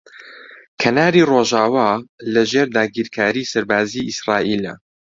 کەناری 0.81 1.27
ڕۆژاوا 1.29 1.89
لەژێر 2.33 2.67
داگیرکاریی 2.77 3.49
سەربازیی 3.53 4.07
ئیسرائیلە. 4.09 4.73